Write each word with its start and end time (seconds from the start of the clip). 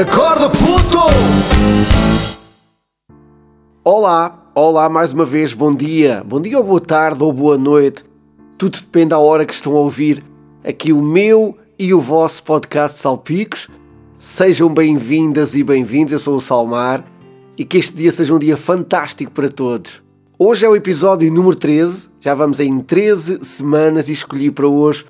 Acorda, 0.00 0.48
puto! 0.48 0.98
Olá, 3.82 4.48
olá 4.54 4.88
mais 4.88 5.12
uma 5.12 5.24
vez, 5.24 5.52
bom 5.52 5.74
dia. 5.74 6.22
Bom 6.24 6.40
dia 6.40 6.56
ou 6.56 6.62
boa 6.62 6.80
tarde 6.80 7.20
ou 7.24 7.32
boa 7.32 7.58
noite. 7.58 8.04
Tudo 8.56 8.78
depende 8.78 9.08
da 9.08 9.18
hora 9.18 9.44
que 9.44 9.52
estão 9.52 9.74
a 9.74 9.80
ouvir 9.80 10.22
aqui 10.62 10.92
o 10.92 11.02
meu 11.02 11.58
e 11.76 11.92
o 11.92 12.00
vosso 12.00 12.44
podcast 12.44 13.00
Salpicos. 13.00 13.68
Sejam 14.16 14.72
bem-vindas 14.72 15.56
e 15.56 15.64
bem-vindos, 15.64 16.12
eu 16.12 16.20
sou 16.20 16.36
o 16.36 16.40
Salmar 16.40 17.04
e 17.56 17.64
que 17.64 17.76
este 17.76 17.96
dia 17.96 18.12
seja 18.12 18.32
um 18.32 18.38
dia 18.38 18.56
fantástico 18.56 19.32
para 19.32 19.48
todos. 19.48 20.00
Hoje 20.38 20.64
é 20.64 20.68
o 20.68 20.76
episódio 20.76 21.28
número 21.32 21.56
13, 21.56 22.08
já 22.20 22.36
vamos 22.36 22.60
em 22.60 22.78
13 22.78 23.44
semanas 23.44 24.08
e 24.08 24.12
escolhi 24.12 24.52
para 24.52 24.68
hoje 24.68 25.06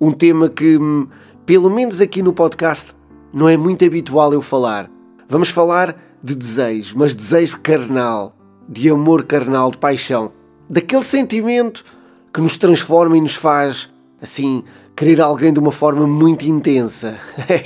um 0.00 0.10
tema 0.10 0.48
que, 0.48 0.78
hum, 0.78 1.08
pelo 1.44 1.68
menos 1.68 2.00
aqui 2.00 2.22
no 2.22 2.32
podcast, 2.32 2.98
não 3.32 3.48
é 3.48 3.56
muito 3.56 3.84
habitual 3.84 4.32
eu 4.32 4.42
falar. 4.42 4.90
Vamos 5.28 5.48
falar 5.48 5.96
de 6.22 6.34
desejo, 6.34 6.96
mas 6.98 7.14
desejo 7.14 7.60
carnal, 7.60 8.36
de 8.68 8.90
amor 8.90 9.24
carnal, 9.24 9.70
de 9.70 9.78
paixão, 9.78 10.32
daquele 10.68 11.02
sentimento 11.02 11.84
que 12.32 12.40
nos 12.40 12.56
transforma 12.56 13.16
e 13.16 13.20
nos 13.20 13.34
faz, 13.34 13.90
assim, 14.20 14.62
querer 14.94 15.20
alguém 15.20 15.52
de 15.52 15.58
uma 15.58 15.72
forma 15.72 16.06
muito 16.06 16.44
intensa. 16.44 17.18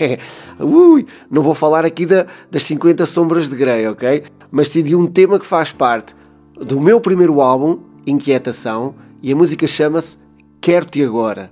Ui, 0.60 1.06
não 1.30 1.42
vou 1.42 1.54
falar 1.54 1.84
aqui 1.84 2.06
da, 2.06 2.26
das 2.50 2.62
50 2.62 3.04
sombras 3.06 3.48
de 3.48 3.56
Grey, 3.56 3.86
ok? 3.88 4.22
Mas 4.50 4.68
sim 4.68 4.82
de 4.82 4.94
um 4.94 5.06
tema 5.06 5.38
que 5.38 5.46
faz 5.46 5.72
parte 5.72 6.14
do 6.54 6.80
meu 6.80 7.00
primeiro 7.00 7.40
álbum, 7.40 7.80
Inquietação, 8.06 8.94
e 9.22 9.32
a 9.32 9.36
música 9.36 9.66
chama-se 9.66 10.18
Quero-te 10.60 11.02
Agora. 11.02 11.50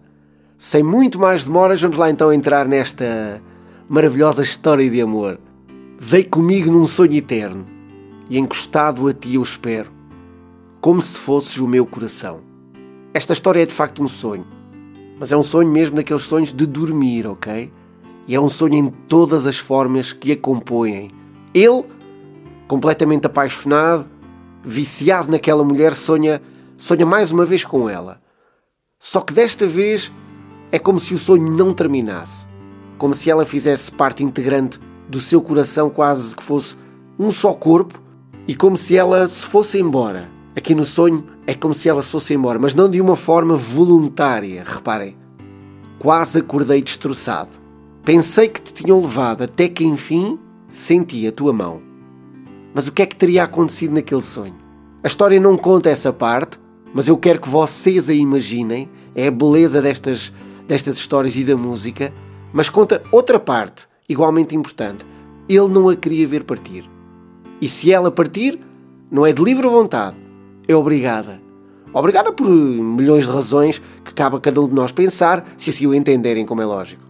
Sem 0.56 0.82
muito 0.82 1.18
mais 1.18 1.44
demoras, 1.44 1.82
vamos 1.82 1.96
lá 1.96 2.08
então 2.08 2.32
entrar 2.32 2.68
nesta 2.68 3.42
maravilhosa 3.92 4.42
história 4.42 4.88
de 4.88 5.02
amor. 5.02 5.38
Dei 6.00 6.24
comigo 6.24 6.72
num 6.72 6.86
sonho 6.86 7.12
eterno, 7.12 7.66
e 8.26 8.38
encostado 8.38 9.06
a 9.06 9.12
ti 9.12 9.34
eu 9.34 9.42
espero, 9.42 9.92
como 10.80 11.02
se 11.02 11.18
fosses 11.18 11.58
o 11.58 11.68
meu 11.68 11.84
coração. 11.84 12.40
Esta 13.12 13.34
história 13.34 13.60
é 13.60 13.66
de 13.66 13.74
facto 13.74 14.02
um 14.02 14.08
sonho, 14.08 14.46
mas 15.20 15.30
é 15.30 15.36
um 15.36 15.42
sonho 15.42 15.70
mesmo 15.70 15.96
daqueles 15.96 16.22
sonhos 16.22 16.54
de 16.54 16.64
dormir, 16.64 17.26
ok? 17.26 17.70
E 18.26 18.34
é 18.34 18.40
um 18.40 18.48
sonho 18.48 18.76
em 18.76 18.88
todas 19.06 19.46
as 19.46 19.58
formas 19.58 20.10
que 20.10 20.32
a 20.32 20.36
compõem. 20.38 21.10
Ele, 21.52 21.84
completamente 22.66 23.26
apaixonado, 23.26 24.08
viciado 24.64 25.30
naquela 25.30 25.62
mulher, 25.62 25.94
sonha, 25.94 26.40
sonha 26.78 27.04
mais 27.04 27.30
uma 27.30 27.44
vez 27.44 27.62
com 27.62 27.90
ela. 27.90 28.22
Só 28.98 29.20
que 29.20 29.34
desta 29.34 29.66
vez 29.66 30.10
é 30.70 30.78
como 30.78 30.98
se 30.98 31.12
o 31.12 31.18
sonho 31.18 31.50
não 31.50 31.74
terminasse, 31.74 32.48
como 32.98 33.14
se 33.14 33.30
ela 33.30 33.44
fizesse 33.44 33.90
parte 33.90 34.22
integrante 34.22 34.78
do 35.08 35.20
seu 35.20 35.40
coração, 35.40 35.90
quase 35.90 36.34
que 36.34 36.42
fosse 36.42 36.76
um 37.18 37.30
só 37.30 37.52
corpo, 37.52 38.00
e 38.46 38.54
como 38.54 38.76
se 38.76 38.96
ela 38.96 39.26
se 39.28 39.46
fosse 39.46 39.78
embora. 39.78 40.30
Aqui 40.56 40.74
no 40.74 40.84
sonho 40.84 41.24
é 41.46 41.54
como 41.54 41.72
se 41.72 41.88
ela 41.88 42.02
se 42.02 42.10
fosse 42.10 42.34
embora, 42.34 42.58
mas 42.58 42.74
não 42.74 42.88
de 42.88 43.00
uma 43.00 43.16
forma 43.16 43.56
voluntária, 43.56 44.64
reparem. 44.66 45.16
Quase 45.98 46.40
acordei 46.40 46.82
destroçado. 46.82 47.50
Pensei 48.04 48.48
que 48.48 48.60
te 48.60 48.74
tinham 48.74 49.00
levado 49.00 49.42
até 49.44 49.68
que 49.68 49.84
enfim 49.84 50.38
senti 50.70 51.26
a 51.26 51.32
tua 51.32 51.52
mão. 51.52 51.80
Mas 52.74 52.88
o 52.88 52.92
que 52.92 53.02
é 53.02 53.06
que 53.06 53.14
teria 53.14 53.44
acontecido 53.44 53.94
naquele 53.94 54.20
sonho? 54.20 54.54
A 55.02 55.06
história 55.06 55.38
não 55.38 55.56
conta 55.56 55.90
essa 55.90 56.12
parte, 56.12 56.58
mas 56.92 57.08
eu 57.08 57.16
quero 57.16 57.40
que 57.40 57.48
vocês 57.48 58.08
a 58.08 58.14
imaginem. 58.14 58.88
É 59.14 59.28
a 59.28 59.30
beleza 59.30 59.80
destas, 59.80 60.32
destas 60.66 60.96
histórias 60.96 61.36
e 61.36 61.44
da 61.44 61.56
música, 61.56 62.12
mas 62.52 62.68
conta 62.68 63.02
outra 63.10 63.38
parte, 63.38 63.86
igualmente 64.08 64.56
importante. 64.56 65.06
Ele 65.48 65.68
não 65.68 65.88
a 65.88 65.96
queria 65.96 66.26
ver 66.26 66.44
partir. 66.44 66.88
E 67.60 67.68
se 67.68 67.92
ela 67.92 68.10
partir, 68.10 68.60
não 69.10 69.24
é 69.24 69.32
de 69.32 69.42
livre 69.42 69.66
vontade, 69.66 70.16
é 70.66 70.74
obrigada. 70.74 71.40
Obrigada 71.92 72.32
por 72.32 72.48
milhões 72.48 73.26
de 73.26 73.32
razões 73.32 73.82
que 74.04 74.14
cabe 74.14 74.36
a 74.36 74.40
cada 74.40 74.60
um 74.60 74.68
de 74.68 74.74
nós 74.74 74.92
pensar, 74.92 75.46
se 75.56 75.70
assim 75.70 75.86
o 75.86 75.94
entenderem, 75.94 76.46
como 76.46 76.62
é 76.62 76.64
lógico. 76.64 77.02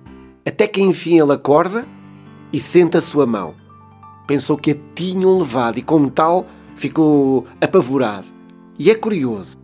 Até 0.47 0.67
que 0.67 0.83
enfim 0.83 1.21
ele 1.21 1.33
acorda 1.33 1.87
e 2.53 2.59
sente 2.59 2.97
a 2.97 3.01
sua 3.01 3.27
mão 3.27 3.55
pensou 4.27 4.57
que 4.57 4.71
a 4.71 4.77
tinham 4.95 5.39
levado 5.39 5.79
e, 5.79 5.83
como 5.83 6.11
tal, 6.11 6.47
ficou 6.75 7.47
apavorado. 7.61 8.27
E 8.79 8.91
é 8.91 8.95
curioso. 8.95 9.57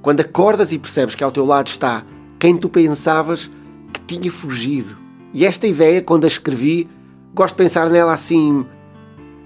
Quando 0.00 0.20
acordas 0.20 0.72
e 0.72 0.78
percebes 0.78 1.14
que 1.14 1.22
ao 1.22 1.30
teu 1.30 1.44
lado 1.44 1.68
está 1.68 2.04
quem 2.38 2.56
tu 2.56 2.68
pensavas 2.68 3.50
que 3.92 4.00
tinha 4.00 4.32
fugido. 4.32 4.98
E 5.34 5.46
esta 5.46 5.66
ideia, 5.66 6.02
quando 6.02 6.24
a 6.24 6.28
escrevi, 6.28 6.88
gosto 7.34 7.54
de 7.54 7.62
pensar 7.62 7.88
nela 7.88 8.12
assim, 8.12 8.64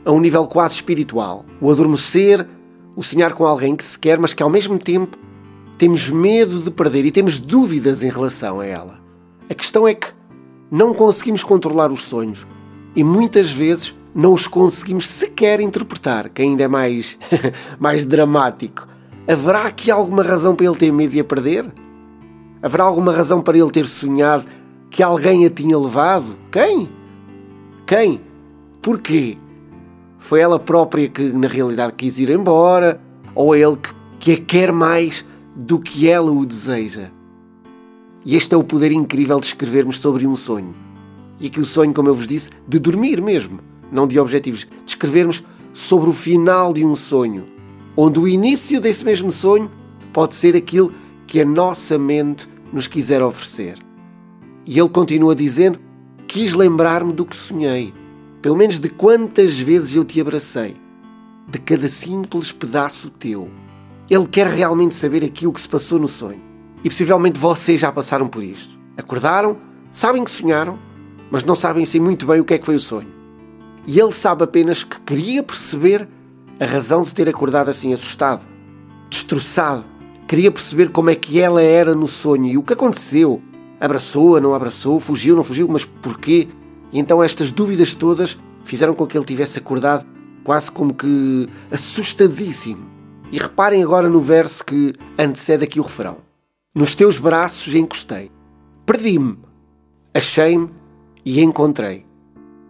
a 0.04 0.12
um 0.12 0.20
nível 0.20 0.46
quase 0.46 0.74
espiritual. 0.76 1.44
O 1.60 1.70
adormecer, 1.70 2.46
o 2.96 3.02
sonhar 3.02 3.32
com 3.34 3.44
alguém 3.44 3.76
que 3.76 3.84
se 3.84 3.98
quer, 3.98 4.18
mas 4.18 4.32
que 4.32 4.42
ao 4.42 4.50
mesmo 4.50 4.78
tempo 4.78 5.16
temos 5.78 6.08
medo 6.08 6.60
de 6.60 6.70
perder 6.70 7.04
e 7.04 7.10
temos 7.10 7.38
dúvidas 7.38 8.02
em 8.02 8.08
relação 8.08 8.60
a 8.60 8.66
ela. 8.66 8.98
A 9.48 9.54
questão 9.54 9.86
é 9.86 9.94
que 9.94 10.08
não 10.70 10.94
conseguimos 10.94 11.44
controlar 11.44 11.92
os 11.92 12.04
sonhos 12.04 12.46
e 12.94 13.04
muitas 13.04 13.50
vezes 13.50 13.94
não 14.14 14.32
os 14.32 14.48
conseguimos 14.48 15.06
sequer 15.06 15.60
interpretar, 15.60 16.30
que 16.30 16.40
ainda 16.40 16.64
é 16.64 16.68
mais, 16.68 17.18
mais 17.78 18.04
dramático. 18.04 18.88
Haverá 19.28 19.66
aqui 19.66 19.90
alguma 19.90 20.22
razão 20.22 20.54
para 20.54 20.66
ele 20.66 20.76
ter 20.76 20.92
medo 20.92 21.10
de 21.10 21.20
a 21.20 21.24
perder? 21.24 21.72
Haverá 22.62 22.84
alguma 22.84 23.12
razão 23.12 23.42
para 23.42 23.58
ele 23.58 23.70
ter 23.70 23.86
sonhado 23.86 24.46
que 24.96 25.02
alguém 25.02 25.44
a 25.44 25.50
tinha 25.50 25.78
levado? 25.78 26.38
Quem? 26.50 26.88
Quem? 27.86 28.22
Porquê? 28.80 29.36
Foi 30.16 30.40
ela 30.40 30.58
própria 30.58 31.06
que 31.06 31.22
na 31.34 31.48
realidade 31.48 31.92
quis 31.92 32.18
ir 32.18 32.30
embora? 32.30 32.98
Ou 33.34 33.54
é 33.54 33.60
ele 33.60 33.76
que, 33.76 33.92
que 34.18 34.32
a 34.32 34.36
quer 34.42 34.72
mais 34.72 35.22
do 35.54 35.78
que 35.78 36.08
ela 36.08 36.32
o 36.32 36.46
deseja? 36.46 37.10
E 38.24 38.36
este 38.36 38.54
é 38.54 38.56
o 38.56 38.64
poder 38.64 38.90
incrível 38.90 39.38
de 39.38 39.48
escrevermos 39.48 40.00
sobre 40.00 40.26
um 40.26 40.34
sonho. 40.34 40.74
E 41.38 41.48
aqui 41.48 41.60
o 41.60 41.66
sonho, 41.66 41.92
como 41.92 42.08
eu 42.08 42.14
vos 42.14 42.26
disse, 42.26 42.48
de 42.66 42.78
dormir 42.78 43.20
mesmo 43.20 43.60
não 43.92 44.06
de 44.06 44.18
objetivos, 44.18 44.60
de 44.60 44.92
escrevermos 44.92 45.44
sobre 45.74 46.08
o 46.08 46.12
final 46.14 46.72
de 46.72 46.86
um 46.86 46.94
sonho, 46.94 47.44
onde 47.94 48.18
o 48.18 48.26
início 48.26 48.80
desse 48.80 49.04
mesmo 49.04 49.30
sonho 49.30 49.70
pode 50.10 50.34
ser 50.34 50.56
aquilo 50.56 50.90
que 51.26 51.38
a 51.38 51.44
nossa 51.44 51.98
mente 51.98 52.48
nos 52.72 52.86
quiser 52.86 53.22
oferecer. 53.22 53.85
E 54.66 54.78
ele 54.78 54.88
continua 54.88 55.34
dizendo: 55.34 55.78
Quis 56.26 56.52
lembrar-me 56.52 57.12
do 57.12 57.24
que 57.24 57.36
sonhei, 57.36 57.94
pelo 58.42 58.56
menos 58.56 58.78
de 58.78 58.88
quantas 58.88 59.58
vezes 59.58 59.94
eu 59.94 60.04
te 60.04 60.20
abracei, 60.20 60.76
de 61.48 61.58
cada 61.58 61.88
simples 61.88 62.52
pedaço 62.52 63.10
teu. 63.10 63.48
Ele 64.10 64.26
quer 64.26 64.46
realmente 64.46 64.94
saber 64.94 65.24
aquilo 65.24 65.52
que 65.52 65.60
se 65.60 65.68
passou 65.68 65.98
no 65.98 66.08
sonho. 66.08 66.40
E 66.84 66.88
possivelmente 66.88 67.40
vocês 67.40 67.80
já 67.80 67.90
passaram 67.90 68.28
por 68.28 68.42
isto. 68.42 68.78
Acordaram, 68.96 69.56
sabem 69.90 70.22
que 70.22 70.30
sonharam, 70.30 70.78
mas 71.30 71.44
não 71.44 71.56
sabem 71.56 71.82
assim 71.82 72.00
muito 72.00 72.26
bem 72.26 72.40
o 72.40 72.44
que 72.44 72.54
é 72.54 72.58
que 72.58 72.66
foi 72.66 72.76
o 72.76 72.80
sonho 72.80 73.16
e 73.86 74.00
ele 74.00 74.12
sabe 74.12 74.42
apenas 74.42 74.82
que 74.82 75.00
queria 75.02 75.42
perceber 75.42 76.08
a 76.58 76.64
razão 76.64 77.04
de 77.04 77.14
ter 77.14 77.28
acordado 77.28 77.68
assim 77.68 77.92
assustado, 77.92 78.46
destroçado. 79.08 79.84
Queria 80.26 80.50
perceber 80.50 80.90
como 80.90 81.08
é 81.08 81.14
que 81.14 81.40
ela 81.40 81.62
era 81.62 81.94
no 81.94 82.06
sonho 82.06 82.46
e 82.46 82.58
o 82.58 82.62
que 82.64 82.72
aconteceu. 82.72 83.40
Abraçou-a, 83.80 84.40
não 84.40 84.54
abraçou, 84.54 84.98
fugiu, 84.98 85.36
não 85.36 85.44
fugiu, 85.44 85.68
mas 85.68 85.84
porquê? 85.84 86.48
E 86.92 86.98
então 86.98 87.22
estas 87.22 87.50
dúvidas 87.50 87.94
todas 87.94 88.38
fizeram 88.64 88.94
com 88.94 89.06
que 89.06 89.16
ele 89.16 89.24
tivesse 89.24 89.58
acordado 89.58 90.06
quase 90.42 90.70
como 90.70 90.94
que 90.94 91.48
assustadíssimo. 91.70 92.86
E 93.32 93.38
reparem 93.38 93.82
agora 93.82 94.08
no 94.08 94.20
verso 94.20 94.64
que 94.64 94.94
antecede 95.18 95.64
aqui 95.64 95.80
o 95.80 95.82
refrão. 95.82 96.18
Nos 96.74 96.94
teus 96.94 97.18
braços 97.18 97.74
encostei. 97.74 98.30
Perdi-me. 98.84 99.38
Achei-me 100.14 100.70
e 101.24 101.42
encontrei 101.42 102.06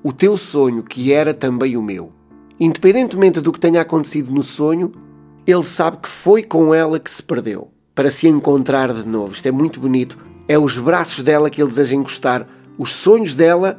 o 0.02 0.12
teu 0.12 0.36
sonho, 0.36 0.84
que 0.84 1.12
era 1.12 1.34
também 1.34 1.76
o 1.76 1.82
meu. 1.82 2.12
Independentemente 2.60 3.40
do 3.40 3.50
que 3.50 3.58
tenha 3.58 3.80
acontecido 3.80 4.32
no 4.32 4.42
sonho, 4.42 4.92
ele 5.44 5.64
sabe 5.64 5.96
que 5.96 6.08
foi 6.08 6.44
com 6.44 6.72
ela 6.72 7.00
que 7.00 7.10
se 7.10 7.22
perdeu, 7.22 7.72
para 7.92 8.08
se 8.08 8.28
encontrar 8.28 8.94
de 8.94 9.04
novo. 9.04 9.32
Isto 9.32 9.46
é 9.46 9.50
muito 9.50 9.80
bonito. 9.80 10.16
É 10.48 10.58
os 10.58 10.78
braços 10.78 11.22
dela 11.22 11.50
que 11.50 11.60
ele 11.60 11.68
deseja 11.68 11.96
encostar, 11.96 12.46
os 12.78 12.92
sonhos 12.92 13.34
dela, 13.34 13.78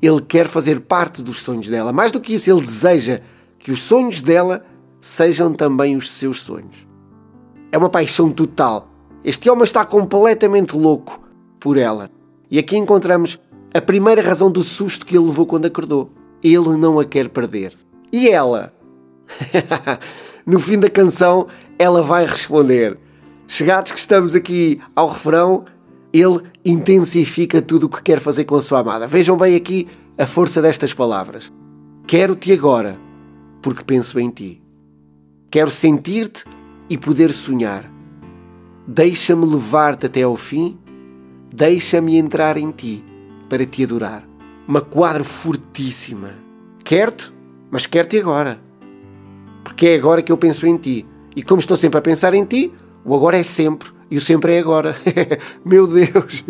ele 0.00 0.20
quer 0.20 0.46
fazer 0.46 0.80
parte 0.80 1.22
dos 1.22 1.42
sonhos 1.42 1.68
dela. 1.68 1.92
Mais 1.92 2.12
do 2.12 2.20
que 2.20 2.34
isso, 2.34 2.50
ele 2.50 2.60
deseja 2.60 3.20
que 3.58 3.72
os 3.72 3.82
sonhos 3.82 4.22
dela 4.22 4.64
sejam 5.00 5.52
também 5.52 5.96
os 5.96 6.10
seus 6.10 6.40
sonhos. 6.40 6.86
É 7.70 7.76
uma 7.76 7.90
paixão 7.90 8.30
total. 8.30 8.88
Este 9.24 9.50
homem 9.50 9.64
está 9.64 9.84
completamente 9.84 10.76
louco 10.76 11.20
por 11.60 11.76
ela. 11.76 12.10
E 12.50 12.58
aqui 12.58 12.76
encontramos 12.76 13.38
a 13.74 13.80
primeira 13.80 14.22
razão 14.22 14.50
do 14.50 14.62
susto 14.62 15.04
que 15.04 15.16
ele 15.16 15.26
levou 15.26 15.44
quando 15.44 15.66
acordou. 15.66 16.10
Ele 16.42 16.76
não 16.78 16.98
a 16.98 17.04
quer 17.04 17.28
perder. 17.28 17.74
E 18.10 18.28
ela? 18.28 18.72
no 20.46 20.58
fim 20.58 20.78
da 20.78 20.88
canção, 20.88 21.46
ela 21.78 22.02
vai 22.02 22.24
responder. 22.24 22.98
Chegados 23.46 23.92
que 23.92 23.98
estamos 23.98 24.34
aqui 24.34 24.80
ao 24.94 25.08
refrão, 25.08 25.64
ele 26.20 26.42
intensifica 26.64 27.60
tudo 27.60 27.84
o 27.84 27.88
que 27.88 28.02
quer 28.02 28.20
fazer 28.20 28.44
com 28.44 28.56
a 28.56 28.62
sua 28.62 28.80
amada. 28.80 29.06
Vejam 29.06 29.36
bem 29.36 29.54
aqui 29.54 29.88
a 30.16 30.26
força 30.26 30.60
destas 30.60 30.92
palavras. 30.92 31.52
Quero-te 32.06 32.52
agora, 32.52 32.98
porque 33.62 33.84
penso 33.84 34.18
em 34.18 34.30
ti. 34.30 34.62
Quero 35.50 35.70
sentir-te 35.70 36.44
e 36.88 36.96
poder 36.96 37.32
sonhar. 37.32 37.90
Deixa-me 38.86 39.44
levar-te 39.44 40.06
até 40.06 40.22
ao 40.22 40.34
fim, 40.36 40.78
deixa-me 41.54 42.16
entrar 42.16 42.56
em 42.56 42.70
ti 42.70 43.04
para 43.48 43.66
te 43.66 43.84
adorar. 43.84 44.26
Uma 44.66 44.80
quadra 44.80 45.24
fortíssima. 45.24 46.30
Quero-te, 46.84 47.32
mas 47.70 47.86
quero-te 47.86 48.18
agora. 48.18 48.60
Porque 49.62 49.88
é 49.88 49.94
agora 49.94 50.22
que 50.22 50.32
eu 50.32 50.38
penso 50.38 50.66
em 50.66 50.76
ti. 50.76 51.06
E 51.36 51.42
como 51.42 51.60
estou 51.60 51.76
sempre 51.76 51.98
a 51.98 52.02
pensar 52.02 52.34
em 52.34 52.44
ti, 52.44 52.72
o 53.04 53.14
agora 53.14 53.36
é 53.36 53.42
sempre 53.42 53.90
e 54.10 54.16
o 54.16 54.20
sempre 54.20 54.54
é 54.54 54.58
agora. 54.58 54.96
Meu 55.64 55.86
Deus! 55.86 56.44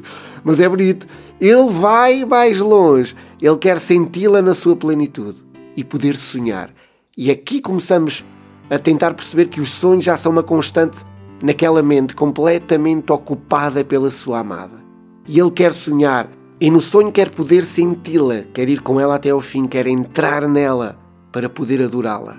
Mas 0.45 0.61
é 0.61 0.69
bonito. 0.69 1.07
Ele 1.41 1.69
vai 1.71 2.25
mais 2.25 2.61
longe. 2.61 3.17
Ele 3.41 3.57
quer 3.57 3.79
senti-la 3.79 4.41
na 4.41 4.55
sua 4.55 4.77
plenitude 4.77 5.45
e 5.77 5.83
poder 5.83 6.15
sonhar. 6.15 6.71
E 7.17 7.31
aqui 7.31 7.61
começamos 7.61 8.25
a 8.71 8.79
tentar 8.79 9.15
perceber 9.15 9.47
que 9.47 9.61
os 9.61 9.71
sonhos 9.71 10.05
já 10.05 10.17
são 10.17 10.31
uma 10.31 10.43
constante 10.43 10.99
naquela 11.43 11.83
mente 11.83 12.15
completamente 12.15 13.11
ocupada 13.13 13.85
pela 13.85 14.11
sua 14.11 14.41
amada. 14.41 14.85
E 15.27 15.39
ele 15.39 15.51
quer 15.51 15.73
sonhar, 15.73 16.31
e 16.61 16.71
no 16.71 16.81
sonho 16.81 17.13
quer 17.13 17.31
poder 17.31 17.65
senti-la, 17.65 18.43
quer 18.53 18.69
ir 18.69 18.81
com 18.81 19.01
ela 19.01 19.17
até 19.17 19.31
ao 19.31 19.41
fim, 19.41 19.67
quer 19.67 19.87
entrar 19.87 20.49
nela 20.49 20.99
para 21.31 21.49
poder 21.49 21.83
adorá-la. 21.83 22.39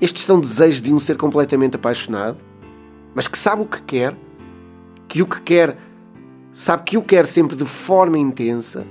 Estes 0.00 0.24
são 0.24 0.40
desejos 0.40 0.82
de 0.82 0.92
um 0.92 0.98
ser 0.98 1.16
completamente 1.16 1.76
apaixonado, 1.76 2.38
mas 3.14 3.26
que 3.26 3.38
sabe 3.38 3.62
o 3.62 3.66
que 3.66 3.82
quer, 3.82 4.16
que 5.08 5.22
o 5.22 5.26
que 5.26 5.40
quer, 5.40 5.76
sabe 6.52 6.82
que 6.84 6.98
o 6.98 7.02
quer 7.02 7.26
sempre 7.26 7.56
de 7.56 7.64
forma 7.64 8.18
intensa, 8.18 8.86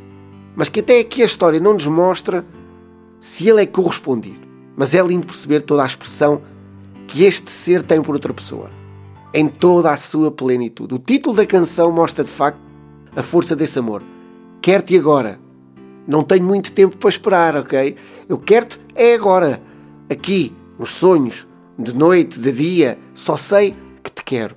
mas 0.55 0.69
que 0.69 0.79
até 0.79 0.99
aqui 0.99 1.21
a 1.21 1.25
história 1.25 1.59
não 1.59 1.73
nos 1.73 1.87
mostra 1.87 2.45
se 3.19 3.49
ele 3.49 3.61
é 3.61 3.65
correspondido. 3.65 4.45
Mas 4.77 4.93
é 4.93 5.01
lindo 5.01 5.27
perceber 5.27 5.61
toda 5.61 5.83
a 5.83 5.85
expressão 5.85 6.41
que 7.07 7.23
este 7.23 7.51
ser 7.51 7.81
tem 7.81 8.01
por 8.01 8.13
outra 8.13 8.33
pessoa 8.33 8.69
em 9.35 9.49
toda 9.49 9.91
a 9.91 9.97
sua 9.97 10.31
plenitude. 10.31 10.95
O 10.95 10.97
título 10.97 11.35
da 11.35 11.45
canção 11.45 11.91
mostra 11.91 12.23
de 12.23 12.31
facto 12.31 12.59
a 13.13 13.21
força 13.21 13.53
desse 13.53 13.77
amor. 13.77 14.01
Quero-te 14.61 14.97
agora. 14.97 15.37
Não 16.07 16.21
tenho 16.21 16.45
muito 16.45 16.71
tempo 16.71 16.95
para 16.95 17.09
esperar, 17.09 17.57
ok? 17.57 17.97
Eu 18.29 18.37
quero-te 18.37 18.79
é 18.95 19.13
agora. 19.13 19.61
Aqui, 20.09 20.55
nos 20.79 20.91
sonhos, 20.91 21.45
de 21.77 21.93
noite, 21.93 22.39
de 22.39 22.51
dia, 22.51 22.97
só 23.13 23.35
sei 23.35 23.75
que 24.01 24.11
te 24.11 24.23
quero. 24.23 24.55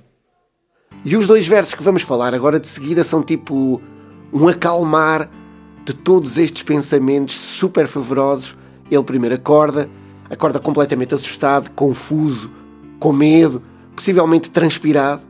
E 1.09 1.17
os 1.17 1.25
dois 1.25 1.47
versos 1.47 1.73
que 1.73 1.81
vamos 1.81 2.03
falar 2.03 2.35
agora 2.35 2.59
de 2.59 2.67
seguida 2.67 3.03
são 3.03 3.23
tipo 3.23 3.81
um 4.31 4.47
acalmar 4.47 5.27
de 5.83 5.91
todos 5.91 6.37
estes 6.37 6.61
pensamentos 6.61 7.33
super 7.33 7.87
fervorosos. 7.87 8.55
Ele 8.91 9.03
primeiro 9.03 9.33
acorda, 9.33 9.89
acorda 10.29 10.59
completamente 10.59 11.15
assustado, 11.15 11.71
confuso, 11.71 12.51
com 12.99 13.11
medo, 13.11 13.59
possivelmente 13.95 14.51
transpirado. 14.51 15.23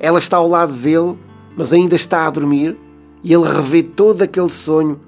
Ela 0.00 0.18
está 0.18 0.36
ao 0.38 0.48
lado 0.48 0.72
dele, 0.72 1.16
mas 1.56 1.72
ainda 1.72 1.94
está 1.94 2.26
a 2.26 2.30
dormir, 2.30 2.76
e 3.22 3.32
ele 3.32 3.48
revê 3.48 3.84
todo 3.84 4.20
aquele 4.20 4.50
sonho, 4.50 4.98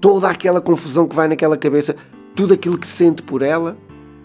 toda 0.00 0.30
aquela 0.30 0.62
confusão 0.62 1.06
que 1.06 1.14
vai 1.14 1.28
naquela 1.28 1.58
cabeça, 1.58 1.94
tudo 2.34 2.54
aquilo 2.54 2.78
que 2.78 2.86
sente 2.86 3.22
por 3.22 3.42
ela, 3.42 3.76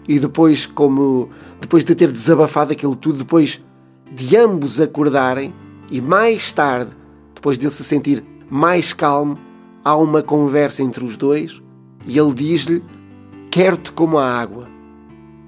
e 0.08 0.18
depois, 0.18 0.64
como 0.64 1.28
depois 1.60 1.84
de 1.84 1.94
ter 1.94 2.10
desabafado 2.10 2.72
aquilo 2.72 2.96
tudo, 2.96 3.18
depois 3.18 3.60
de 4.14 4.36
ambos 4.36 4.80
acordarem, 4.80 5.54
e 5.90 6.00
mais 6.00 6.52
tarde, 6.52 6.90
depois 7.34 7.58
de 7.58 7.66
ele 7.66 7.72
se 7.72 7.84
sentir 7.84 8.24
mais 8.50 8.92
calmo, 8.92 9.38
há 9.84 9.96
uma 9.96 10.22
conversa 10.22 10.82
entre 10.82 11.04
os 11.04 11.16
dois, 11.16 11.62
e 12.06 12.18
ele 12.18 12.32
diz-lhe: 12.32 12.82
Quero-te 13.50 13.92
como 13.92 14.18
a 14.18 14.40
água 14.40 14.72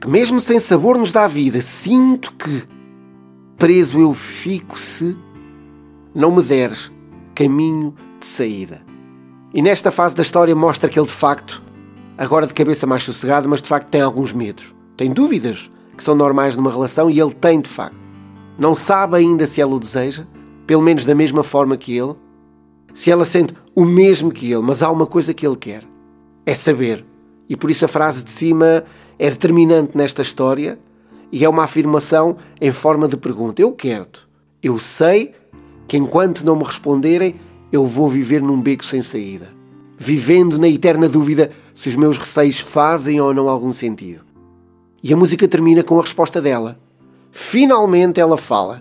que 0.04 0.10
mesmo 0.10 0.38
sem 0.38 0.58
sabor 0.58 0.98
nos 0.98 1.10
dá 1.10 1.26
vida, 1.26 1.62
sinto 1.62 2.34
que 2.34 2.62
preso 3.56 3.98
eu 3.98 4.12
fico 4.12 4.78
se 4.78 5.16
não 6.14 6.30
me 6.30 6.42
deres 6.42 6.92
caminho 7.34 7.94
de 8.20 8.26
saída. 8.26 8.82
E 9.54 9.62
nesta 9.62 9.90
fase 9.90 10.14
da 10.14 10.20
história 10.20 10.54
mostra 10.54 10.90
que 10.90 11.00
ele 11.00 11.06
de 11.06 11.14
facto, 11.14 11.62
agora 12.18 12.46
de 12.46 12.52
cabeça 12.52 12.86
mais 12.86 13.02
sossegado, 13.02 13.48
mas 13.48 13.62
de 13.62 13.68
facto 13.68 13.88
tem 13.88 14.02
alguns 14.02 14.34
medos. 14.34 14.74
Tem 14.94 15.10
dúvidas 15.10 15.70
que 15.96 16.04
são 16.04 16.14
normais 16.14 16.54
numa 16.54 16.70
relação 16.70 17.08
e 17.08 17.18
ele 17.18 17.32
tem 17.32 17.58
de 17.58 17.70
facto. 17.70 18.03
Não 18.58 18.74
sabe 18.74 19.16
ainda 19.16 19.46
se 19.46 19.60
ela 19.60 19.74
o 19.74 19.80
deseja, 19.80 20.26
pelo 20.66 20.82
menos 20.82 21.04
da 21.04 21.14
mesma 21.14 21.42
forma 21.42 21.76
que 21.76 21.96
ele, 21.96 22.14
se 22.92 23.10
ela 23.10 23.24
sente 23.24 23.54
o 23.74 23.84
mesmo 23.84 24.30
que 24.30 24.52
ele, 24.52 24.62
mas 24.62 24.82
há 24.82 24.90
uma 24.90 25.06
coisa 25.06 25.34
que 25.34 25.46
ele 25.46 25.56
quer: 25.56 25.84
é 26.46 26.54
saber. 26.54 27.04
E 27.48 27.56
por 27.56 27.70
isso 27.70 27.84
a 27.84 27.88
frase 27.88 28.24
de 28.24 28.30
cima 28.30 28.84
é 29.18 29.28
determinante 29.28 29.96
nesta 29.96 30.22
história 30.22 30.78
e 31.30 31.44
é 31.44 31.48
uma 31.48 31.64
afirmação 31.64 32.36
em 32.60 32.70
forma 32.70 33.08
de 33.08 33.16
pergunta. 33.16 33.60
Eu 33.60 33.72
quero-te. 33.72 34.26
Eu 34.62 34.78
sei 34.78 35.34
que 35.86 35.96
enquanto 35.96 36.44
não 36.44 36.56
me 36.56 36.64
responderem, 36.64 37.34
eu 37.70 37.84
vou 37.84 38.08
viver 38.08 38.40
num 38.40 38.60
beco 38.60 38.84
sem 38.84 39.02
saída, 39.02 39.48
vivendo 39.98 40.58
na 40.58 40.68
eterna 40.68 41.08
dúvida 41.08 41.50
se 41.74 41.88
os 41.88 41.96
meus 41.96 42.16
receios 42.16 42.60
fazem 42.60 43.20
ou 43.20 43.34
não 43.34 43.48
algum 43.48 43.72
sentido. 43.72 44.24
E 45.02 45.12
a 45.12 45.16
música 45.16 45.46
termina 45.46 45.82
com 45.82 45.98
a 45.98 46.02
resposta 46.02 46.40
dela. 46.40 46.78
Finalmente 47.36 48.20
ela 48.20 48.38
fala 48.38 48.80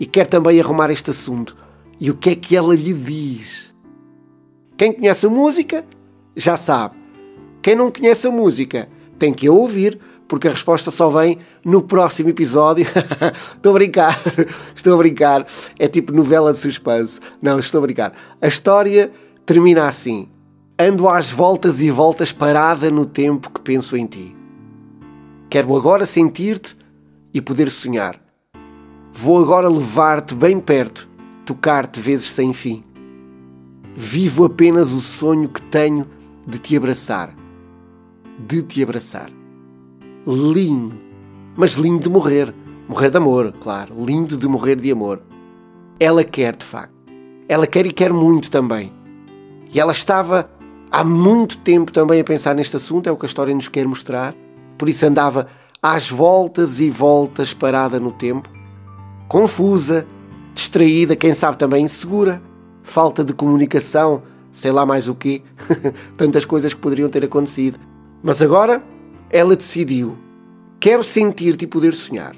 e 0.00 0.06
quer 0.06 0.26
também 0.26 0.58
arrumar 0.58 0.90
este 0.90 1.10
assunto. 1.10 1.54
E 2.00 2.10
o 2.10 2.16
que 2.16 2.30
é 2.30 2.34
que 2.34 2.56
ela 2.56 2.74
lhe 2.74 2.94
diz? 2.94 3.74
Quem 4.74 4.94
conhece 4.94 5.26
a 5.26 5.28
música 5.28 5.84
já 6.34 6.56
sabe. 6.56 6.96
Quem 7.60 7.74
não 7.74 7.92
conhece 7.92 8.26
a 8.26 8.30
música 8.30 8.88
tem 9.18 9.34
que 9.34 9.50
ouvir, 9.50 10.00
porque 10.26 10.48
a 10.48 10.50
resposta 10.50 10.90
só 10.90 11.10
vem 11.10 11.40
no 11.62 11.82
próximo 11.82 12.30
episódio. 12.30 12.86
estou 13.54 13.72
a 13.72 13.74
brincar, 13.74 14.18
estou 14.74 14.94
a 14.94 14.96
brincar. 14.96 15.46
É 15.78 15.86
tipo 15.86 16.10
novela 16.10 16.54
de 16.54 16.58
suspense. 16.58 17.20
Não, 17.42 17.58
estou 17.58 17.80
a 17.80 17.82
brincar. 17.82 18.14
A 18.40 18.46
história 18.46 19.12
termina 19.44 19.86
assim: 19.86 20.26
Ando 20.78 21.06
às 21.06 21.30
voltas 21.30 21.82
e 21.82 21.90
voltas 21.90 22.32
parada 22.32 22.90
no 22.90 23.04
tempo 23.04 23.50
que 23.50 23.60
penso 23.60 23.94
em 23.94 24.06
ti. 24.06 24.34
Quero 25.50 25.76
agora 25.76 26.06
sentir-te 26.06 26.79
e 27.32 27.40
poder 27.40 27.70
sonhar. 27.70 28.20
Vou 29.12 29.42
agora 29.42 29.68
levar-te 29.68 30.34
bem 30.34 30.60
perto, 30.60 31.08
tocar-te 31.44 32.00
vezes 32.00 32.30
sem 32.30 32.52
fim. 32.52 32.84
Vivo 33.94 34.44
apenas 34.44 34.92
o 34.92 35.00
sonho 35.00 35.48
que 35.48 35.62
tenho 35.62 36.06
de 36.46 36.58
te 36.58 36.76
abraçar 36.76 37.34
de 38.46 38.62
te 38.62 38.82
abraçar. 38.82 39.30
Lindo, 40.26 40.96
mas 41.56 41.72
lindo 41.72 42.00
de 42.00 42.10
morrer. 42.10 42.54
Morrer 42.88 43.10
de 43.10 43.16
amor, 43.16 43.52
claro. 43.60 43.94
Lindo 43.96 44.36
de 44.36 44.48
morrer 44.48 44.76
de 44.76 44.90
amor. 44.90 45.22
Ela 45.98 46.24
quer, 46.24 46.56
de 46.56 46.64
facto. 46.64 46.94
Ela 47.48 47.66
quer 47.66 47.86
e 47.86 47.92
quer 47.92 48.12
muito 48.12 48.50
também. 48.50 48.92
E 49.72 49.78
ela 49.78 49.92
estava 49.92 50.50
há 50.90 51.04
muito 51.04 51.58
tempo 51.58 51.92
também 51.92 52.20
a 52.20 52.24
pensar 52.24 52.54
neste 52.54 52.76
assunto, 52.76 53.06
é 53.08 53.12
o 53.12 53.16
que 53.16 53.24
a 53.24 53.28
história 53.28 53.54
nos 53.54 53.68
quer 53.68 53.86
mostrar. 53.86 54.34
Por 54.76 54.88
isso 54.88 55.06
andava 55.06 55.46
às 55.82 56.10
voltas 56.10 56.80
e 56.80 56.90
voltas 56.90 57.54
parada 57.54 57.98
no 57.98 58.12
tempo, 58.12 58.48
confusa, 59.28 60.06
distraída, 60.54 61.16
quem 61.16 61.34
sabe 61.34 61.56
também 61.56 61.84
insegura, 61.84 62.42
falta 62.82 63.24
de 63.24 63.32
comunicação, 63.32 64.22
sei 64.52 64.72
lá 64.72 64.84
mais 64.84 65.08
o 65.08 65.14
quê, 65.14 65.42
tantas 66.16 66.44
coisas 66.44 66.74
que 66.74 66.80
poderiam 66.80 67.08
ter 67.08 67.24
acontecido. 67.24 67.78
Mas 68.22 68.42
agora 68.42 68.82
ela 69.30 69.56
decidiu: 69.56 70.18
quero 70.78 71.02
sentir-te 71.02 71.64
e 71.64 71.68
poder 71.68 71.94
sonhar. 71.94 72.34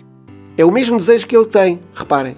É 0.56 0.64
o 0.64 0.70
mesmo 0.70 0.98
desejo 0.98 1.26
que 1.26 1.36
ele 1.36 1.46
tem, 1.46 1.80
reparem. 1.94 2.36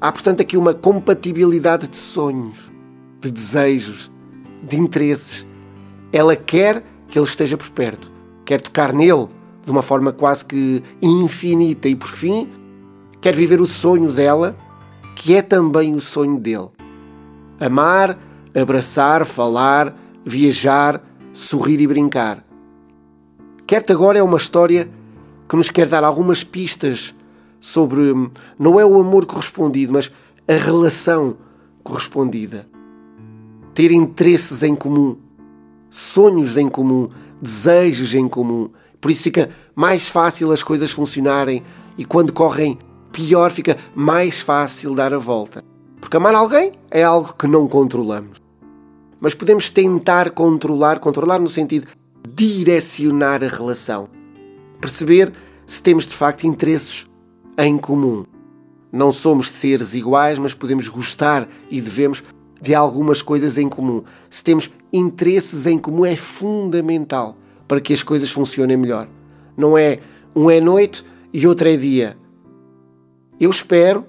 Há, 0.00 0.10
portanto, 0.10 0.42
aqui 0.42 0.56
uma 0.56 0.74
compatibilidade 0.74 1.86
de 1.86 1.96
sonhos, 1.96 2.72
de 3.20 3.30
desejos, 3.30 4.10
de 4.60 4.76
interesses. 4.76 5.46
Ela 6.12 6.34
quer 6.34 6.84
que 7.08 7.16
ele 7.16 7.24
esteja 7.24 7.56
por 7.56 7.70
perto, 7.70 8.12
quer 8.44 8.60
tocar 8.60 8.92
nele 8.92 9.28
de 9.64 9.70
uma 9.70 9.82
forma 9.82 10.12
quase 10.12 10.44
que 10.44 10.82
infinita 11.00 11.88
e, 11.88 11.94
por 11.94 12.08
fim, 12.08 12.48
quer 13.20 13.34
viver 13.34 13.60
o 13.60 13.66
sonho 13.66 14.12
dela, 14.12 14.56
que 15.14 15.34
é 15.34 15.42
também 15.42 15.94
o 15.94 16.00
sonho 16.00 16.38
dele. 16.38 16.68
Amar, 17.60 18.18
abraçar, 18.54 19.24
falar, 19.24 19.96
viajar, 20.24 21.02
sorrir 21.32 21.80
e 21.80 21.86
brincar. 21.86 22.44
Quer-te 23.66 23.92
agora 23.92 24.18
é 24.18 24.22
uma 24.22 24.36
história 24.36 24.90
que 25.48 25.56
nos 25.56 25.70
quer 25.70 25.86
dar 25.86 26.04
algumas 26.04 26.42
pistas 26.42 27.14
sobre 27.60 28.12
não 28.58 28.80
é 28.80 28.84
o 28.84 29.00
amor 29.00 29.24
correspondido, 29.24 29.92
mas 29.92 30.10
a 30.48 30.54
relação 30.54 31.36
correspondida. 31.82 32.68
Ter 33.72 33.92
interesses 33.92 34.62
em 34.62 34.74
comum, 34.74 35.16
sonhos 35.88 36.56
em 36.56 36.68
comum, 36.68 37.08
desejos 37.40 38.14
em 38.14 38.28
comum. 38.28 38.70
Por 39.02 39.10
isso 39.10 39.24
fica 39.24 39.50
mais 39.74 40.08
fácil 40.08 40.52
as 40.52 40.62
coisas 40.62 40.92
funcionarem 40.92 41.64
e 41.98 42.04
quando 42.04 42.32
correm 42.32 42.78
pior 43.10 43.50
fica 43.50 43.76
mais 43.96 44.40
fácil 44.40 44.94
dar 44.94 45.12
a 45.12 45.18
volta. 45.18 45.60
Porque 46.00 46.16
amar 46.16 46.36
alguém 46.36 46.70
é 46.88 47.02
algo 47.02 47.34
que 47.34 47.48
não 47.48 47.66
controlamos. 47.66 48.40
mas 49.20 49.34
podemos 49.34 49.70
tentar 49.70 50.30
controlar, 50.30 50.98
controlar 50.98 51.38
no 51.38 51.48
sentido 51.48 51.86
direcionar 52.28 53.42
a 53.44 53.48
relação. 53.48 54.08
Perceber 54.80 55.32
se 55.66 55.82
temos 55.82 56.06
de 56.06 56.14
facto 56.14 56.44
interesses 56.44 57.08
em 57.58 57.78
comum. 57.78 58.24
Não 58.92 59.10
somos 59.10 59.50
seres 59.50 59.94
iguais, 59.94 60.38
mas 60.38 60.54
podemos 60.54 60.88
gostar 60.88 61.48
e 61.70 61.80
devemos 61.80 62.22
de 62.60 62.74
algumas 62.74 63.20
coisas 63.20 63.58
em 63.58 63.68
comum. 63.68 64.04
Se 64.30 64.44
temos 64.44 64.70
interesses 64.92 65.66
em 65.66 65.78
comum, 65.78 66.04
é 66.04 66.16
fundamental 66.16 67.36
para 67.72 67.80
que 67.80 67.94
as 67.94 68.02
coisas 68.02 68.30
funcionem 68.30 68.76
melhor. 68.76 69.08
Não 69.56 69.78
é 69.78 69.98
um 70.36 70.50
é 70.50 70.60
noite 70.60 71.02
e 71.32 71.46
outro 71.46 71.66
é 71.70 71.74
dia. 71.74 72.18
Eu 73.40 73.48
espero 73.48 74.04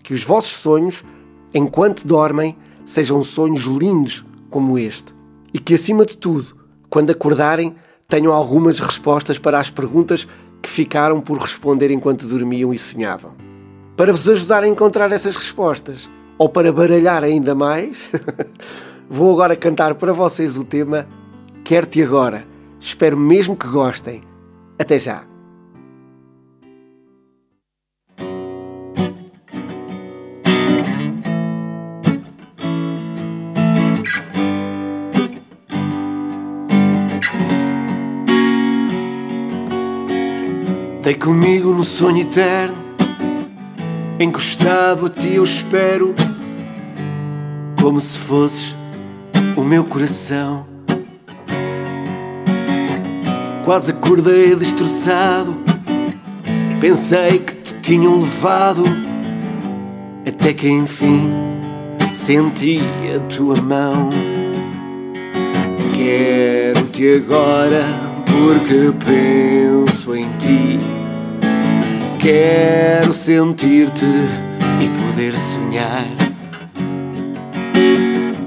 que 0.00 0.14
os 0.14 0.22
vossos 0.22 0.52
sonhos, 0.52 1.04
enquanto 1.52 2.06
dormem, 2.06 2.56
sejam 2.84 3.20
sonhos 3.24 3.62
lindos 3.62 4.24
como 4.48 4.78
este. 4.78 5.12
E 5.52 5.58
que, 5.58 5.74
acima 5.74 6.06
de 6.06 6.16
tudo, 6.16 6.56
quando 6.88 7.10
acordarem, 7.10 7.74
tenham 8.06 8.32
algumas 8.32 8.78
respostas 8.78 9.40
para 9.40 9.58
as 9.58 9.70
perguntas 9.70 10.28
que 10.62 10.70
ficaram 10.70 11.20
por 11.20 11.36
responder 11.36 11.90
enquanto 11.90 12.28
dormiam 12.28 12.72
e 12.72 12.78
sonhavam. 12.78 13.32
Para 13.96 14.12
vos 14.12 14.28
ajudar 14.28 14.62
a 14.62 14.68
encontrar 14.68 15.10
essas 15.10 15.34
respostas, 15.34 16.08
ou 16.38 16.48
para 16.48 16.72
baralhar 16.72 17.24
ainda 17.24 17.56
mais, 17.56 18.12
vou 19.10 19.32
agora 19.32 19.56
cantar 19.56 19.96
para 19.96 20.12
vocês 20.12 20.56
o 20.56 20.62
tema 20.62 21.08
Quer-te 21.64 22.00
Agora. 22.00 22.56
Espero 22.80 23.16
mesmo 23.16 23.56
que 23.56 23.66
gostem. 23.66 24.22
Até 24.78 24.98
já! 24.98 25.24
Dei 41.02 41.14
comigo 41.14 41.72
no 41.72 41.82
sonho 41.82 42.20
eterno, 42.20 42.76
encostado 44.20 45.06
a 45.06 45.08
ti 45.08 45.36
eu 45.36 45.42
espero, 45.42 46.14
como 47.80 47.98
se 47.98 48.18
fosses 48.18 48.76
o 49.56 49.62
meu 49.62 49.84
coração. 49.84 50.77
Acordei 54.08 54.56
destroçado, 54.56 55.54
pensei 56.80 57.40
que 57.40 57.54
te 57.56 57.74
tinham 57.82 58.18
levado, 58.18 58.82
até 60.26 60.54
que 60.54 60.66
enfim 60.66 61.30
senti 62.10 62.80
a 63.14 63.20
tua 63.28 63.56
mão. 63.60 64.08
Quero-te 65.94 67.16
agora 67.16 67.84
porque 68.24 68.94
penso 69.04 70.16
em 70.16 70.26
ti. 70.38 70.80
Quero 72.18 73.12
sentir-te 73.12 74.06
e 74.06 74.88
poder 74.88 75.36
sonhar. 75.36 76.08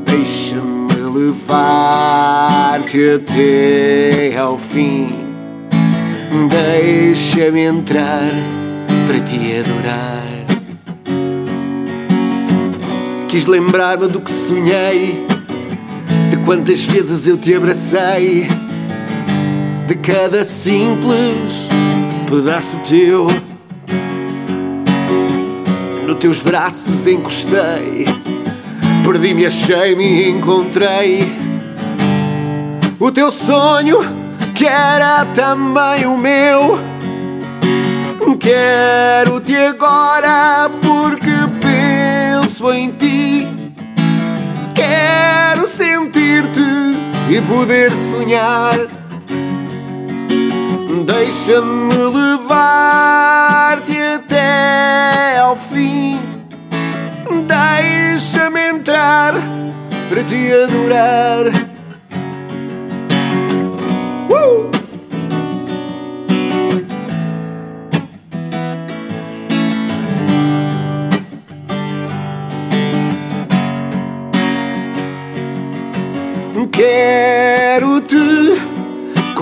Deixa-me 0.06 1.20
levar-te 1.20 3.12
até 3.12 4.36
ao 4.40 4.58
fim. 4.58 5.21
Deixa-me 6.48 7.62
entrar 7.62 8.30
para 9.08 9.20
te 9.20 9.36
adorar. 9.60 10.28
Quis 13.28 13.46
lembrar-me 13.46 14.08
do 14.08 14.22
que 14.22 14.32
sonhei, 14.32 15.26
de 16.30 16.38
quantas 16.46 16.84
vezes 16.84 17.28
eu 17.28 17.38
te 17.38 17.54
abracei, 17.56 18.48
de 19.88 19.96
cada 19.96 20.44
simples 20.44 21.70
pedaço 22.30 22.78
teu 22.88 23.28
no 26.08 26.16
teus 26.16 26.42
braços 26.42 27.08
encostei, 27.08 28.06
perdi-me, 29.04 29.46
achei-me 29.46 30.04
e 30.04 30.30
encontrei 30.30 31.26
o 33.00 33.12
teu 33.12 33.32
sonho 33.32 34.21
que 34.62 34.68
era 34.68 35.26
também 35.34 36.06
o 36.06 36.16
meu. 36.16 36.80
Quero-te 38.40 39.56
agora 39.56 40.70
porque 40.80 41.32
penso 41.60 42.72
em 42.72 42.92
ti. 42.92 43.48
Quero 44.76 45.68
sentir-te 45.68 46.62
e 47.28 47.42
poder 47.42 47.92
sonhar. 47.92 48.78
Deixa-me 51.08 51.96
levar-te 51.96 53.98
até 53.98 55.40
ao 55.40 55.56
fim. 55.56 56.22
Deixa-me 57.48 58.70
entrar 58.70 59.34
para 60.08 60.24
te 60.24 60.54
adorar. 60.54 61.71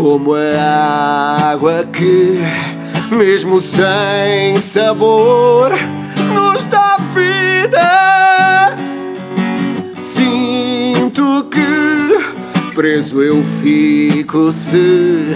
Como 0.10 0.34
a 0.34 1.51
água 1.51 1.86
que, 1.94 2.39
mesmo 3.12 3.62
sem 3.62 4.58
sabor, 4.58 5.70
nos 6.34 6.66
dá 6.66 6.98
vida. 7.13 8.75
Sinto 9.94 11.48
que 11.51 12.74
preso 12.74 13.22
eu 13.22 13.44
fico 13.44 14.51
se 14.51 15.36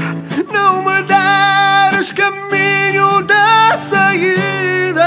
não 0.52 0.84
me 0.84 1.04
deres 1.04 2.12
caminho 2.12 3.22
da 3.28 3.78
saída. 3.78 5.04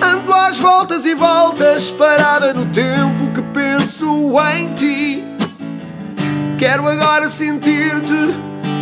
Ando 0.00 0.32
às 0.32 0.58
voltas 0.58 1.04
e 1.04 1.14
voltas, 1.14 1.90
parada 1.90 2.54
no 2.54 2.64
tempo 2.66 3.32
que 3.34 3.42
penso 3.52 4.38
em. 4.38 4.73
Quero 6.66 6.88
agora 6.88 7.28
sentir-te 7.28 8.14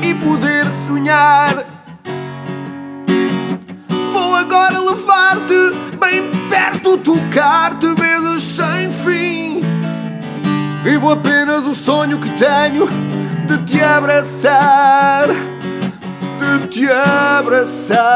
e 0.07 0.15
poder 0.15 0.71
sonhar. 0.71 1.65
Vou 4.13 4.37
agora 4.37 4.79
levar-te 4.79 5.73
bem 5.99 6.31
perto, 6.49 6.97
tocar-te 6.99 7.93
vezes 7.95 8.45
sem 8.45 8.89
fim. 8.93 9.63
Vivo 10.81 11.11
apenas 11.11 11.67
o 11.67 11.75
sonho 11.75 12.21
que 12.21 12.31
tenho 12.31 12.89
de 13.49 13.59
te 13.65 13.83
abraçar, 13.83 15.27
de 16.39 16.69
te 16.69 16.89
abraçar. 16.89 18.13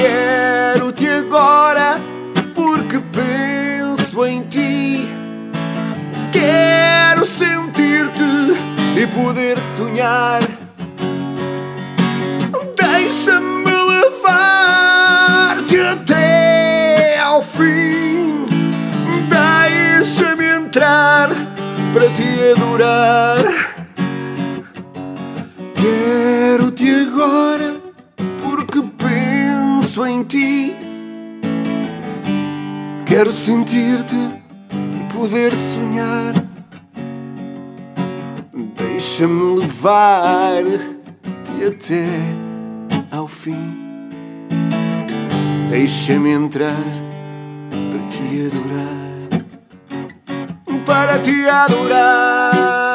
Quero-te 0.00 1.06
agora 1.06 2.00
porque 2.54 2.98
penso 3.12 4.24
em 4.24 4.42
ti. 4.44 5.06
Quero 6.32 7.26
sentir-te 7.26 8.22
e 8.96 9.06
poder 9.08 9.58
sonhar. 9.58 10.40
Deixa-me 12.76 13.70
levar-te 13.70 15.78
até 15.78 17.20
ao 17.20 17.42
fim. 17.42 18.46
Deixa-me 19.28 20.46
entrar 20.46 21.28
para 21.92 22.08
te 22.10 22.54
adorar. 22.56 23.69
Ti. 30.24 30.74
Quero 33.06 33.32
sentir-te 33.32 34.16
e 34.16 35.12
poder 35.12 35.54
sonhar. 35.54 36.34
Deixa-me 38.76 39.60
levar-te 39.60 40.94
até 41.66 42.06
ao 43.10 43.26
fim. 43.26 43.80
Deixa-me 45.68 46.30
entrar 46.30 46.76
para 47.90 48.08
te 48.08 48.46
adorar. 48.46 49.44
Para 50.84 51.18
te 51.18 51.48
adorar. 51.48 52.89